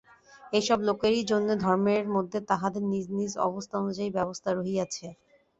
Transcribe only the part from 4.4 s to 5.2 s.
রহিয়াছে।